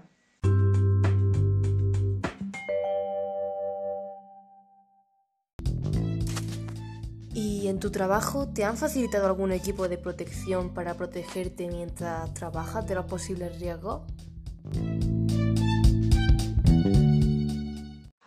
¿Y 7.33 7.67
en 7.67 7.79
tu 7.81 7.91
trabajo 7.91 8.47
te 8.47 8.63
han 8.63 8.77
facilitado 8.77 9.27
algún 9.27 9.51
equipo 9.51 9.89
de 9.89 9.97
protección 9.97 10.73
para 10.73 10.93
protegerte 10.93 11.67
mientras 11.67 12.33
trabajas 12.33 12.87
de 12.87 12.95
los 12.95 13.05
posibles 13.05 13.59
riesgos? 13.59 14.03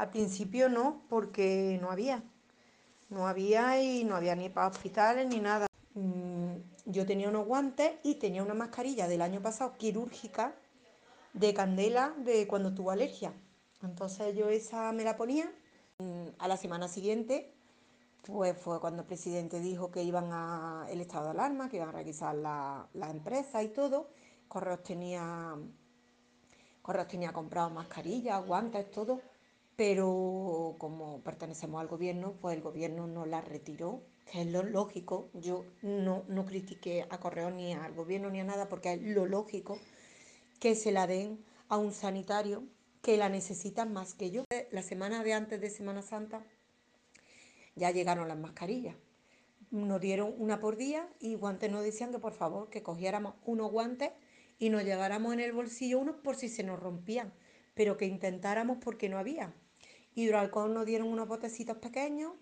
Al 0.04 0.10
principio 0.10 0.68
no, 0.68 1.00
porque 1.08 1.78
no 1.80 1.90
había. 1.90 2.22
No 3.08 3.26
había 3.26 3.82
y 3.82 4.04
no 4.04 4.16
había 4.16 4.36
ni 4.36 4.50
para 4.50 4.66
hospitales 4.66 5.26
ni 5.26 5.40
nada. 5.40 5.66
Mm, 5.94 6.56
yo 6.84 7.06
tenía 7.06 7.30
unos 7.30 7.46
guantes 7.46 7.92
y 8.02 8.16
tenía 8.16 8.42
una 8.42 8.52
mascarilla 8.52 9.08
del 9.08 9.22
año 9.22 9.40
pasado 9.40 9.78
quirúrgica 9.78 10.54
de 11.32 11.54
candela 11.54 12.12
de 12.18 12.46
cuando 12.46 12.74
tuvo 12.74 12.90
alergia. 12.90 13.32
Entonces 13.82 14.36
yo 14.36 14.50
esa 14.50 14.92
me 14.92 15.04
la 15.04 15.16
ponía. 15.16 15.50
Mm, 15.96 16.26
a 16.38 16.48
la 16.48 16.58
semana 16.58 16.86
siguiente 16.86 17.54
pues 18.26 18.58
fue 18.58 18.80
cuando 18.80 19.00
el 19.00 19.06
presidente 19.06 19.58
dijo 19.58 19.90
que 19.90 20.02
iban 20.02 20.28
a 20.32 20.86
el 20.90 21.00
estado 21.00 21.24
de 21.24 21.30
alarma, 21.30 21.70
que 21.70 21.78
iban 21.78 21.88
a 21.88 21.92
revisar 21.92 22.34
la, 22.34 22.86
la 22.92 23.08
empresa 23.08 23.62
y 23.62 23.68
todo. 23.68 24.10
Correos 24.48 24.82
tenía, 24.82 25.56
Correos 26.82 27.08
tenía 27.08 27.32
comprado 27.32 27.70
mascarillas, 27.70 28.46
guantes, 28.46 28.90
todo, 28.90 29.22
pero 29.76 30.76
como 30.78 31.20
pertenecemos 31.22 31.80
al 31.80 31.88
gobierno, 31.88 32.34
pues 32.40 32.56
el 32.56 32.62
gobierno 32.62 33.06
no 33.06 33.26
la 33.26 33.40
retiró, 33.40 34.02
que 34.30 34.42
es 34.42 34.46
lo 34.46 34.62
lógico. 34.62 35.30
Yo 35.34 35.64
no, 35.82 36.24
no 36.28 36.44
critiqué 36.46 37.06
a 37.10 37.18
Correos 37.18 37.52
ni 37.52 37.72
al 37.72 37.92
gobierno 37.94 38.30
ni 38.30 38.40
a 38.40 38.44
nada, 38.44 38.68
porque 38.68 38.92
es 38.92 39.02
lo 39.02 39.26
lógico 39.26 39.78
que 40.60 40.74
se 40.74 40.92
la 40.92 41.06
den 41.06 41.44
a 41.68 41.76
un 41.76 41.92
sanitario 41.92 42.62
que 43.02 43.16
la 43.16 43.28
necesita 43.28 43.84
más 43.84 44.14
que 44.14 44.30
yo. 44.30 44.44
La 44.70 44.82
semana 44.82 45.22
de 45.24 45.34
antes 45.34 45.60
de 45.60 45.70
Semana 45.70 46.02
Santa 46.02 46.44
ya 47.74 47.90
llegaron 47.90 48.28
las 48.28 48.38
mascarillas. 48.38 48.96
Nos 49.70 50.00
dieron 50.00 50.34
una 50.38 50.60
por 50.60 50.76
día 50.76 51.08
y 51.18 51.34
guantes 51.34 51.70
nos 51.70 51.82
decían 51.82 52.12
que 52.12 52.18
por 52.18 52.32
favor 52.32 52.70
que 52.70 52.82
cogiéramos 52.82 53.34
unos 53.44 53.72
guantes 53.72 54.12
y 54.58 54.70
nos 54.70 54.84
lleváramos 54.84 55.34
en 55.34 55.40
el 55.40 55.52
bolsillo 55.52 55.98
unos 55.98 56.16
por 56.16 56.36
si 56.36 56.48
se 56.48 56.62
nos 56.62 56.78
rompían, 56.78 57.32
pero 57.74 57.96
que 57.96 58.06
intentáramos 58.06 58.78
porque 58.80 59.08
no 59.08 59.18
había. 59.18 59.52
Hidroalcohol 60.14 60.72
nos 60.72 60.86
dieron 60.86 61.08
unos 61.08 61.28
botecitos 61.28 61.78
pequeños 61.78 62.32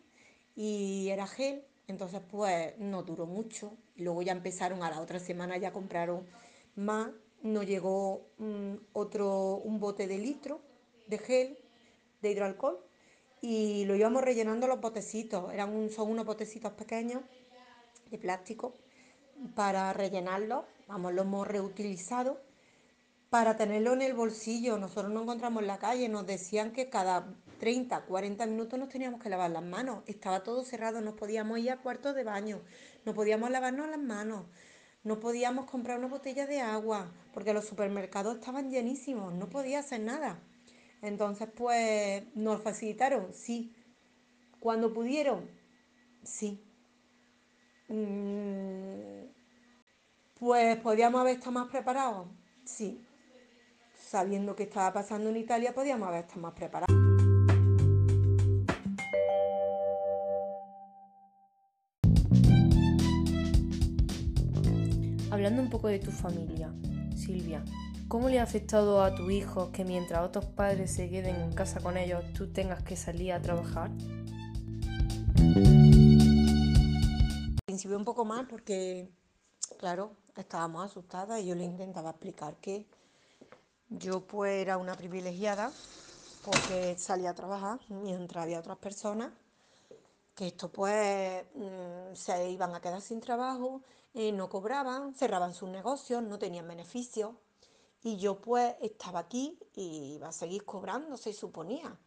y 0.54 1.08
era 1.08 1.26
gel, 1.26 1.64
entonces 1.86 2.20
pues 2.30 2.78
no 2.78 3.02
duró 3.02 3.26
mucho. 3.26 3.76
Luego 3.96 4.22
ya 4.22 4.32
empezaron 4.32 4.82
a 4.82 4.90
la 4.90 5.00
otra 5.00 5.18
semana 5.18 5.56
ya 5.56 5.72
compraron 5.72 6.26
más, 6.76 7.10
nos 7.42 7.66
llegó 7.66 8.28
um, 8.38 8.78
otro 8.92 9.56
un 9.56 9.80
bote 9.80 10.06
de 10.06 10.18
litro 10.18 10.60
de 11.06 11.18
gel 11.18 11.58
de 12.20 12.30
hidroalcohol 12.30 12.78
y 13.40 13.84
lo 13.86 13.96
íbamos 13.96 14.22
rellenando 14.22 14.66
los 14.66 14.80
botecitos. 14.80 15.52
Eran 15.52 15.90
son 15.90 16.10
unos 16.10 16.24
botecitos 16.24 16.72
pequeños 16.72 17.22
de 18.10 18.18
plástico 18.18 18.74
para 19.54 19.92
rellenarlo. 19.92 20.64
Vamos, 20.86 21.12
lo 21.12 21.22
hemos 21.22 21.48
reutilizado 21.48 22.40
para 23.30 23.56
tenerlo 23.56 23.94
en 23.94 24.02
el 24.02 24.14
bolsillo. 24.14 24.78
Nosotros 24.78 25.12
nos 25.12 25.22
encontramos 25.22 25.62
en 25.62 25.66
la 25.66 25.78
calle, 25.78 26.08
nos 26.08 26.26
decían 26.26 26.72
que 26.72 26.88
cada 26.88 27.34
30, 27.62 28.06
40 28.06 28.44
minutos 28.46 28.76
nos 28.76 28.88
teníamos 28.88 29.22
que 29.22 29.28
lavar 29.28 29.48
las 29.52 29.62
manos. 29.62 30.02
Estaba 30.08 30.42
todo 30.42 30.64
cerrado, 30.64 31.00
no 31.00 31.14
podíamos 31.14 31.60
ir 31.60 31.70
a 31.70 31.76
cuartos 31.76 32.12
de 32.16 32.24
baño, 32.24 32.60
no 33.04 33.14
podíamos 33.14 33.50
lavarnos 33.52 33.88
las 33.88 34.00
manos, 34.00 34.46
no 35.04 35.20
podíamos 35.20 35.70
comprar 35.70 36.00
una 36.00 36.08
botella 36.08 36.44
de 36.48 36.60
agua, 36.60 37.12
porque 37.32 37.54
los 37.54 37.64
supermercados 37.64 38.34
estaban 38.34 38.72
llenísimos, 38.72 39.32
no 39.32 39.48
podía 39.48 39.78
hacer 39.78 40.00
nada. 40.00 40.40
Entonces, 41.02 41.48
pues, 41.54 42.24
nos 42.34 42.60
facilitaron, 42.62 43.32
sí. 43.32 43.72
Cuando 44.58 44.92
pudieron, 44.92 45.48
sí. 46.24 46.60
Mm, 47.86 49.30
pues 50.34 50.78
podíamos 50.78 51.20
haber 51.20 51.36
estado 51.36 51.52
más 51.52 51.70
preparados, 51.70 52.26
sí. 52.64 53.06
Sabiendo 53.94 54.56
que 54.56 54.64
estaba 54.64 54.92
pasando 54.92 55.30
en 55.30 55.36
Italia, 55.36 55.72
podíamos 55.72 56.08
haber 56.08 56.22
estado 56.22 56.40
más 56.40 56.54
preparados. 56.54 57.01
Hablando 65.42 65.62
un 65.62 65.70
poco 65.70 65.88
de 65.88 65.98
tu 65.98 66.12
familia, 66.12 66.72
Silvia, 67.16 67.64
¿Cómo 68.06 68.28
le 68.28 68.38
ha 68.38 68.44
afectado 68.44 69.02
a 69.02 69.12
tu 69.12 69.28
hijo 69.28 69.72
que 69.72 69.84
mientras 69.84 70.22
otros 70.22 70.44
padres 70.44 70.92
se 70.94 71.10
queden 71.10 71.34
en 71.34 71.52
casa 71.52 71.80
con 71.80 71.96
ellos, 71.96 72.22
tú 72.32 72.52
tengas 72.52 72.84
que 72.84 72.94
salir 72.94 73.32
a 73.32 73.42
trabajar? 73.42 73.90
Al 77.56 77.56
principio 77.66 77.96
un 77.96 78.04
poco 78.04 78.24
mal 78.24 78.46
porque, 78.46 79.10
claro, 79.78 80.12
estábamos 80.36 80.88
asustadas 80.88 81.40
y 81.40 81.46
yo 81.46 81.56
le 81.56 81.64
intentaba 81.64 82.10
explicar 82.10 82.54
que 82.58 82.86
yo 83.88 84.20
pues 84.20 84.62
era 84.62 84.76
una 84.76 84.94
privilegiada 84.94 85.72
porque 86.44 86.94
salía 86.98 87.30
a 87.30 87.34
trabajar 87.34 87.80
mientras 87.88 88.44
había 88.44 88.60
otras 88.60 88.78
personas 88.78 89.32
que 90.36 90.46
esto 90.46 90.70
pues 90.70 91.44
mm, 91.56 92.14
se 92.14 92.48
iban 92.48 92.76
a 92.76 92.80
quedar 92.80 93.00
sin 93.00 93.20
trabajo, 93.20 93.82
eh, 94.14 94.32
no 94.32 94.48
cobraban, 94.48 95.14
cerraban 95.14 95.54
sus 95.54 95.70
negocios, 95.70 96.22
no 96.22 96.38
tenían 96.38 96.68
beneficios. 96.68 97.34
Y 98.02 98.16
yo 98.18 98.40
pues 98.40 98.74
estaba 98.80 99.20
aquí 99.20 99.58
y 99.74 100.14
iba 100.14 100.28
a 100.28 100.32
seguir 100.32 100.64
cobrando, 100.64 101.16
se 101.16 101.32
suponía, 101.32 101.98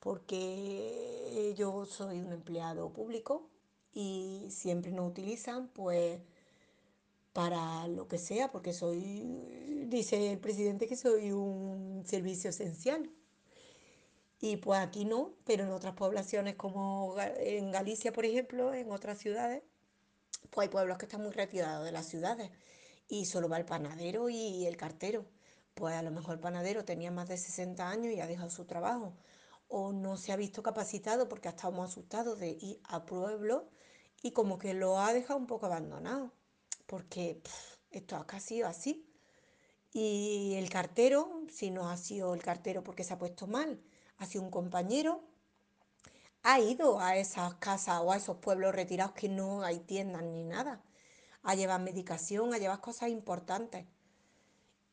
porque 0.00 1.54
yo 1.56 1.86
soy 1.86 2.20
un 2.20 2.32
empleado 2.32 2.92
público 2.92 3.48
y 3.92 4.46
siempre 4.50 4.92
nos 4.92 5.10
utilizan 5.10 5.68
pues 5.68 6.20
para 7.32 7.88
lo 7.88 8.08
que 8.08 8.18
sea, 8.18 8.50
porque 8.50 8.72
soy, 8.72 9.86
dice 9.88 10.32
el 10.32 10.38
presidente 10.38 10.86
que 10.86 10.96
soy 10.96 11.32
un 11.32 12.02
servicio 12.06 12.50
esencial. 12.50 13.10
Y 14.40 14.56
pues 14.56 14.80
aquí 14.80 15.04
no, 15.04 15.34
pero 15.44 15.64
en 15.64 15.70
otras 15.70 15.94
poblaciones 15.94 16.56
como 16.56 17.14
en 17.38 17.70
Galicia, 17.70 18.12
por 18.12 18.24
ejemplo, 18.24 18.72
en 18.74 18.90
otras 18.90 19.18
ciudades, 19.18 19.62
pues 20.50 20.66
hay 20.66 20.70
pueblos 20.70 20.98
que 20.98 21.06
están 21.06 21.22
muy 21.22 21.32
retirados 21.32 21.84
de 21.84 21.92
las 21.92 22.06
ciudades 22.06 22.50
y 23.08 23.26
solo 23.26 23.48
va 23.48 23.58
el 23.58 23.64
panadero 23.66 24.28
y 24.30 24.66
el 24.66 24.76
cartero. 24.76 25.26
Pues 25.74 25.94
a 25.94 26.02
lo 26.02 26.10
mejor 26.10 26.34
el 26.34 26.40
panadero 26.40 26.84
tenía 26.84 27.10
más 27.10 27.28
de 27.28 27.36
60 27.36 27.88
años 27.88 28.12
y 28.12 28.20
ha 28.20 28.26
dejado 28.26 28.50
su 28.50 28.64
trabajo. 28.66 29.14
o 29.68 29.92
no 29.92 30.16
se 30.16 30.32
ha 30.32 30.36
visto 30.36 30.62
capacitado 30.62 31.28
porque 31.28 31.48
ha 31.48 31.52
estado 31.52 31.72
muy 31.72 31.84
asustado 31.86 32.36
de 32.36 32.50
ir 32.60 32.80
a 32.84 33.06
pueblo 33.06 33.68
y 34.22 34.32
como 34.32 34.58
que 34.58 34.74
lo 34.74 34.98
ha 35.00 35.12
dejado 35.12 35.38
un 35.38 35.46
poco 35.46 35.66
abandonado, 35.66 36.32
porque 36.86 37.40
esto 37.90 38.16
ha 38.16 38.40
sido 38.40 38.66
así. 38.68 39.06
Y 39.92 40.54
el 40.56 40.70
cartero, 40.70 41.42
si 41.50 41.70
no 41.70 41.88
ha 41.90 41.96
sido 41.96 42.34
el 42.34 42.42
cartero 42.42 42.84
porque 42.84 43.04
se 43.04 43.14
ha 43.14 43.18
puesto 43.18 43.46
mal, 43.46 43.80
ha 44.18 44.26
sido 44.26 44.44
un 44.44 44.50
compañero, 44.50 45.24
ha 46.42 46.60
ido 46.60 47.00
a 47.00 47.16
esas 47.16 47.54
casas 47.54 48.00
o 48.02 48.12
a 48.12 48.16
esos 48.16 48.36
pueblos 48.38 48.74
retirados 48.74 49.12
que 49.12 49.28
no 49.28 49.62
hay 49.62 49.80
tiendas 49.80 50.22
ni 50.22 50.44
nada, 50.44 50.82
a 51.42 51.54
llevar 51.54 51.80
medicación, 51.80 52.54
a 52.54 52.58
llevar 52.58 52.80
cosas 52.80 53.10
importantes. 53.10 53.86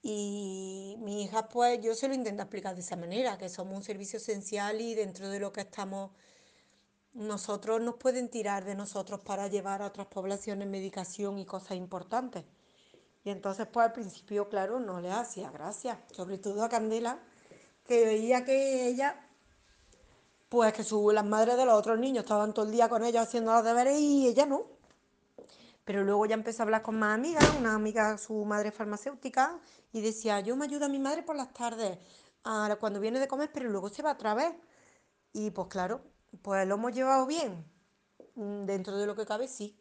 Y 0.01 0.95
mi 0.99 1.23
hija, 1.23 1.49
pues 1.49 1.81
yo 1.81 1.95
se 1.95 2.07
lo 2.07 2.13
intento 2.13 2.43
explicar 2.43 2.75
de 2.75 2.81
esa 2.81 2.95
manera, 2.95 3.37
que 3.37 3.49
somos 3.49 3.75
un 3.75 3.83
servicio 3.83 4.17
esencial 4.17 4.79
y 4.79 4.93
dentro 4.95 5.29
de 5.29 5.39
lo 5.39 5.51
que 5.51 5.61
estamos, 5.61 6.11
nosotros 7.13 7.81
nos 7.81 7.95
pueden 7.95 8.29
tirar 8.29 8.63
de 8.63 8.75
nosotros 8.75 9.21
para 9.21 9.47
llevar 9.47 9.81
a 9.81 9.87
otras 9.87 10.07
poblaciones 10.07 10.67
medicación 10.67 11.39
y 11.39 11.45
cosas 11.45 11.77
importantes. 11.77 12.45
Y 13.23 13.29
entonces, 13.29 13.67
pues 13.67 13.87
al 13.87 13.91
principio, 13.91 14.47
claro, 14.47 14.79
no 14.79 15.01
le 15.01 15.11
hacía 15.11 15.51
gracia, 15.51 16.01
sobre 16.11 16.37
todo 16.37 16.63
a 16.63 16.69
Candela, 16.69 17.19
que 17.85 18.05
veía 18.05 18.45
que 18.45 18.87
ella, 18.87 19.26
pues 20.49 20.73
que 20.73 20.83
su, 20.83 21.11
las 21.11 21.25
madres 21.25 21.57
de 21.57 21.65
los 21.65 21.75
otros 21.75 21.99
niños 21.99 22.23
estaban 22.23 22.53
todo 22.53 22.65
el 22.65 22.71
día 22.71 22.89
con 22.89 23.03
ellos 23.03 23.23
haciendo 23.23 23.53
los 23.53 23.63
deberes 23.63 23.99
y 23.99 24.27
ella 24.27 24.45
no. 24.45 24.65
Pero 25.85 26.03
luego 26.03 26.25
ya 26.25 26.35
empezó 26.35 26.63
a 26.63 26.65
hablar 26.65 26.81
con 26.81 26.99
más 26.99 27.15
amigas, 27.15 27.49
una 27.57 27.73
amiga, 27.75 28.17
su 28.17 28.33
madre 28.45 28.71
farmacéutica, 28.71 29.59
y 29.93 30.01
decía, 30.01 30.39
yo 30.41 30.55
me 30.55 30.65
ayudo 30.65 30.85
a 30.85 30.89
mi 30.89 30.99
madre 30.99 31.23
por 31.23 31.35
las 31.35 31.53
tardes, 31.53 31.97
cuando 32.79 32.99
viene 32.99 33.19
de 33.19 33.27
comer, 33.27 33.51
pero 33.53 33.69
luego 33.69 33.89
se 33.89 34.01
va 34.01 34.13
otra 34.13 34.33
vez. 34.33 34.53
Y 35.33 35.51
pues 35.51 35.67
claro, 35.69 36.01
pues 36.41 36.67
lo 36.67 36.75
hemos 36.75 36.93
llevado 36.93 37.25
bien, 37.25 37.65
mm, 38.35 38.65
dentro 38.65 38.97
de 38.97 39.05
lo 39.05 39.15
que 39.15 39.25
cabe, 39.25 39.47
sí. 39.47 39.77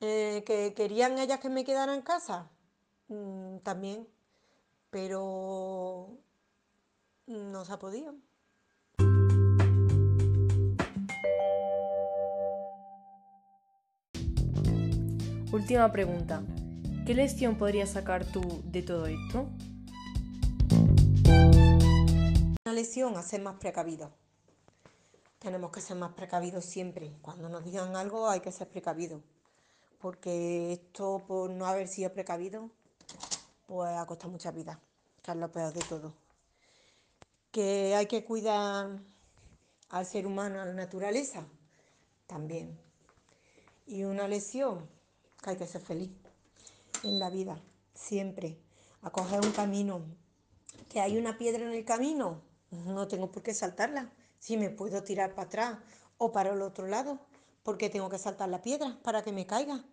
Eh, 0.00 0.44
¿Que 0.46 0.74
querían 0.74 1.18
ellas 1.18 1.40
que 1.40 1.48
me 1.48 1.64
quedara 1.64 1.94
en 1.94 2.02
casa? 2.02 2.50
Mm, 3.08 3.58
también, 3.60 4.08
pero 4.90 6.18
no 7.26 7.64
se 7.64 7.72
ha 7.72 7.78
podido. 7.78 8.14
Última 15.52 15.90
pregunta. 15.92 16.42
¿Qué 17.06 17.14
lección 17.14 17.56
podrías 17.56 17.90
sacar 17.90 18.24
tú 18.24 18.62
de 18.64 18.82
todo 18.82 19.06
esto? 19.06 19.48
Una 22.64 22.72
lección 22.74 23.16
a 23.16 23.22
ser 23.22 23.42
más 23.42 23.56
precavidos. 23.56 24.10
Tenemos 25.38 25.70
que 25.70 25.80
ser 25.80 25.96
más 25.96 26.12
precavidos 26.12 26.64
siempre. 26.64 27.12
Cuando 27.22 27.48
nos 27.48 27.64
digan 27.64 27.94
algo 27.96 28.28
hay 28.28 28.40
que 28.40 28.52
ser 28.52 28.68
precavidos 28.68 29.22
porque 30.06 30.72
esto 30.72 31.24
por 31.26 31.50
no 31.50 31.66
haber 31.66 31.88
sido 31.88 32.12
precavido, 32.12 32.70
pues 33.66 33.90
ha 33.90 34.06
costado 34.06 34.30
mucha 34.30 34.50
vida, 34.50 34.78
que 35.22 35.30
es 35.30 35.36
lo 35.36 35.50
peor 35.50 35.72
de 35.72 35.80
todo. 35.80 36.14
Que 37.50 37.94
hay 37.94 38.06
que 38.06 38.24
cuidar 38.24 39.00
al 39.88 40.06
ser 40.06 40.26
humano, 40.26 40.60
a 40.60 40.66
la 40.66 40.74
naturaleza, 40.74 41.44
también. 42.26 42.78
Y 43.86 44.04
una 44.04 44.28
lección, 44.28 44.88
que 45.46 45.50
hay 45.50 45.56
que 45.56 45.66
ser 45.66 45.80
feliz 45.80 46.10
en 47.04 47.20
la 47.20 47.30
vida, 47.30 47.62
siempre, 47.94 48.58
a 49.02 49.10
coger 49.10 49.40
un 49.44 49.52
camino. 49.52 50.02
Que 50.90 51.00
hay 51.00 51.16
una 51.18 51.38
piedra 51.38 51.62
en 51.64 51.72
el 51.72 51.84
camino, 51.84 52.42
no 52.70 53.06
tengo 53.06 53.30
por 53.30 53.42
qué 53.42 53.54
saltarla, 53.54 54.12
si 54.40 54.56
me 54.56 54.70
puedo 54.70 55.02
tirar 55.04 55.34
para 55.34 55.46
atrás 55.46 55.78
o 56.18 56.32
para 56.32 56.52
el 56.52 56.62
otro 56.62 56.86
lado 56.88 57.20
porque 57.62 57.90
tengo 57.90 58.08
que 58.08 58.18
saltar 58.18 58.48
la 58.48 58.62
piedra 58.62 58.98
para 59.02 59.22
que 59.22 59.32
me 59.32 59.46
caiga. 59.46 59.84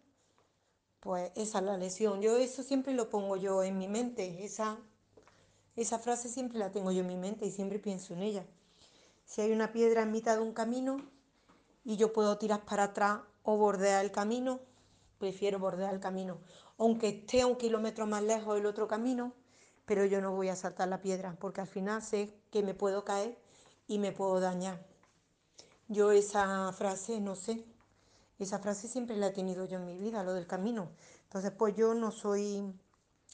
Pues 1.00 1.32
esa 1.36 1.60
es 1.60 1.64
la 1.64 1.78
lesión. 1.78 2.22
Yo 2.22 2.38
eso 2.38 2.64
siempre 2.64 2.94
lo 2.94 3.10
pongo 3.10 3.36
yo 3.36 3.64
en 3.64 3.78
mi 3.78 3.88
mente. 3.88 4.44
Esa, 4.46 4.78
esa 5.76 6.00
frase 6.00 6.30
siempre 6.30 6.60
la 6.60 6.72
tengo 6.72 6.92
yo 6.92 7.02
en 7.02 7.08
mi 7.08 7.16
mente 7.16 7.46
y 7.46 7.52
siempre 7.52 7.80
pienso 7.80 8.14
en 8.14 8.22
ella. 8.22 8.46
Si 9.26 9.42
hay 9.42 9.52
una 9.52 9.72
piedra 9.72 10.04
en 10.04 10.12
mitad 10.12 10.36
de 10.36 10.42
un 10.42 10.54
camino 10.54 10.98
y 11.84 11.98
yo 11.98 12.14
puedo 12.14 12.38
tirar 12.38 12.64
para 12.66 12.84
atrás 12.86 13.22
o 13.44 13.58
bordear 13.58 14.04
el 14.06 14.12
camino, 14.12 14.60
prefiero 15.24 15.58
bordear 15.58 15.94
el 15.94 16.02
camino. 16.02 16.42
Aunque 16.78 17.08
esté 17.08 17.46
un 17.46 17.56
kilómetro 17.56 18.06
más 18.06 18.22
lejos 18.22 18.56
del 18.56 18.66
otro 18.66 18.90
camino, 18.90 19.32
pero 19.86 20.04
yo 20.04 20.20
no 20.20 20.34
voy 20.34 20.50
a 20.50 20.56
saltar 20.58 20.90
la 20.90 21.00
piedra 21.00 21.38
porque 21.40 21.62
al 21.62 21.68
final 21.68 22.02
sé 22.02 22.38
que 22.52 22.62
me 22.62 22.74
puedo 22.74 23.06
caer 23.06 23.40
y 23.88 24.00
me 24.00 24.12
puedo 24.12 24.42
dañar. 24.42 24.86
Yo 25.88 26.12
esa 26.12 26.74
frase, 26.74 27.22
no 27.22 27.38
sé, 27.38 27.64
esa 28.38 28.60
frase 28.60 28.90
siempre 28.90 29.16
la 29.16 29.28
he 29.28 29.32
tenido 29.32 29.64
yo 29.64 29.78
en 29.78 29.86
mi 29.86 29.98
vida, 29.98 30.24
lo 30.24 30.34
del 30.34 30.46
camino. 30.46 30.90
Entonces, 31.24 31.52
pues 31.52 31.74
yo 31.74 31.94
no 31.94 32.12
soy 32.12 32.62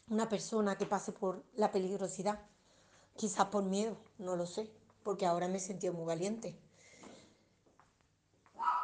una 0.10 0.30
persona 0.30 0.78
que 0.78 0.86
pase 0.86 1.12
por 1.12 1.44
la 1.56 1.72
peligrosidad, 1.72 2.40
quizás 3.16 3.48
por 3.48 3.64
miedo, 3.64 3.98
no 4.20 4.36
lo 4.36 4.46
sé, 4.46 4.72
porque 5.02 5.26
ahora 5.26 5.48
me 5.48 5.58
he 5.58 5.60
sentido 5.60 5.94
muy 5.94 6.06
valiente. 6.06 6.56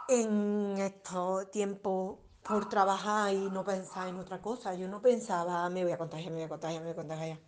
En 0.07 0.79
estos 0.79 1.51
tiempos 1.51 2.24
por 2.47 2.69
trabajar 2.69 3.33
y 3.33 3.49
no 3.49 3.63
pensar 3.63 4.07
en 4.07 4.17
otra 4.17 4.41
cosa, 4.41 4.75
yo 4.75 4.87
no 4.87 5.01
pensaba, 5.01 5.67
me 5.69 5.83
voy 5.83 5.91
a 5.91 5.97
contagiar, 5.97 6.29
me 6.31 6.37
voy 6.37 6.45
a 6.45 6.49
contagiar, 6.49 6.81
me 6.81 6.89
voy 6.89 6.93
a 6.93 6.95
contagiar. 6.95 7.39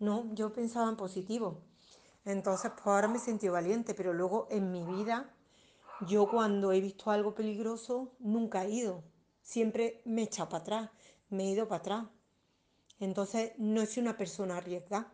No, 0.00 0.34
yo 0.34 0.52
pensaba 0.52 0.88
en 0.88 0.96
positivo. 0.96 1.60
Entonces, 2.24 2.72
pues 2.72 2.86
ahora 2.86 3.08
me 3.08 3.18
he 3.18 3.20
sentido 3.20 3.52
valiente, 3.52 3.94
pero 3.94 4.12
luego 4.12 4.48
en 4.50 4.72
mi 4.72 4.82
vida 4.84 5.30
yo 6.06 6.28
cuando 6.28 6.72
he 6.72 6.80
visto 6.80 7.10
algo 7.10 7.34
peligroso 7.34 8.12
nunca 8.18 8.64
he 8.64 8.70
ido, 8.70 9.04
siempre 9.42 10.02
me 10.04 10.22
he 10.22 10.24
echado 10.24 10.48
para 10.48 10.62
atrás, 10.62 10.90
me 11.28 11.44
he 11.44 11.50
ido 11.50 11.68
para 11.68 11.80
atrás. 11.80 12.06
Entonces 12.98 13.52
no 13.56 13.84
soy 13.86 14.02
una 14.02 14.16
persona 14.16 14.56
arriesgada. 14.56 15.12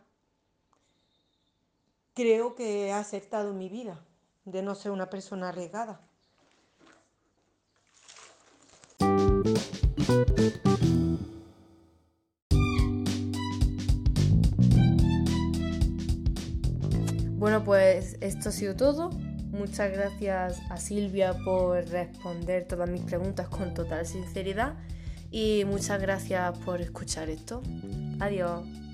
Creo 2.13 2.55
que 2.55 2.87
he 2.87 2.91
acertado 2.91 3.53
mi 3.53 3.69
vida 3.69 4.03
de 4.45 4.63
no 4.63 4.73
ser 4.73 4.91
una 4.91 5.09
persona 5.09 5.49
arriesgada. 5.49 6.06
Bueno, 17.37 17.63
pues 17.63 18.17
esto 18.21 18.49
ha 18.49 18.51
sido 18.51 18.75
todo. 18.75 19.11
Muchas 19.51 19.91
gracias 19.91 20.59
a 20.71 20.77
Silvia 20.77 21.35
por 21.45 21.87
responder 21.87 22.65
todas 22.67 22.89
mis 22.89 23.01
preguntas 23.01 23.47
con 23.47 23.75
total 23.75 24.07
sinceridad 24.07 24.73
y 25.29 25.63
muchas 25.65 26.01
gracias 26.01 26.57
por 26.59 26.81
escuchar 26.81 27.29
esto. 27.29 27.61
Adiós. 28.19 28.86